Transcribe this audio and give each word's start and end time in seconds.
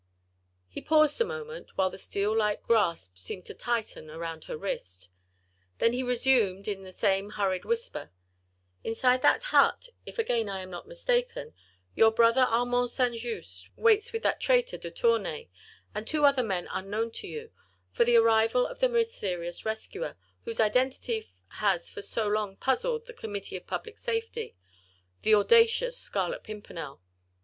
He 0.67 0.81
paused 0.81 1.21
a 1.21 1.25
moment, 1.25 1.77
while 1.77 1.91
the 1.91 1.99
steel 1.99 2.35
like 2.35 2.63
grasp 2.63 3.15
seemed 3.15 3.45
to 3.45 3.53
tighten 3.53 4.07
round 4.09 4.45
her 4.45 4.57
wrist; 4.57 5.09
then 5.77 5.93
he 5.93 6.01
resumed 6.01 6.67
in 6.67 6.81
the 6.81 6.91
same 6.91 7.29
hurried 7.29 7.65
whisper:— 7.65 8.09
"Inside 8.83 9.21
that 9.21 9.43
hut, 9.43 9.89
if 10.07 10.17
again 10.17 10.49
I 10.49 10.61
am 10.61 10.71
not 10.71 10.87
mistaken, 10.87 11.53
your 11.93 12.09
brother, 12.09 12.41
Armand 12.45 12.89
St. 12.89 13.13
Just, 13.15 13.69
waits 13.77 14.11
with 14.11 14.23
that 14.23 14.39
traitor 14.39 14.79
de 14.79 14.89
Tournay, 14.89 15.49
and 15.93 16.07
two 16.07 16.25
other 16.25 16.41
men 16.41 16.67
unknown 16.71 17.11
to 17.11 17.27
you, 17.27 17.51
for 17.91 18.03
the 18.03 18.15
arrival 18.17 18.65
of 18.65 18.79
the 18.79 18.89
mysterious 18.89 19.65
rescuer, 19.65 20.17
whose 20.45 20.59
identity 20.59 21.27
has 21.49 21.91
for 21.91 22.01
so 22.01 22.27
long 22.27 22.57
puzzled 22.57 23.07
our 23.07 23.13
Committee 23.13 23.55
of 23.55 23.67
Public 23.67 23.99
Safety—the 23.99 25.35
audacious 25.35 25.95
Scarlet 25.99 26.43
Pimpernel. 26.43 26.99